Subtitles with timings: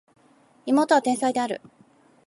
[0.65, 1.61] 妹は天才である